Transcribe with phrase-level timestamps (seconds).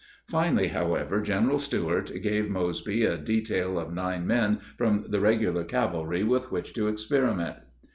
[0.27, 6.23] Finally, however, General Stuart gave Mosby a detail of nine men from the regular cavalry
[6.23, 7.57] with which to experiment.